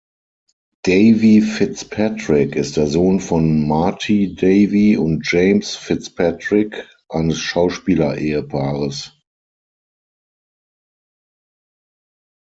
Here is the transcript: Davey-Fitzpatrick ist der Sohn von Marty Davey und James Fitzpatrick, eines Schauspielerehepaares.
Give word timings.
Davey-Fitzpatrick 0.83 2.55
ist 2.55 2.75
der 2.75 2.87
Sohn 2.87 3.19
von 3.19 3.67
Marty 3.67 4.33
Davey 4.33 4.97
und 4.97 5.21
James 5.31 5.75
Fitzpatrick, 5.75 6.87
eines 7.07 7.37
Schauspielerehepaares. 7.37 9.13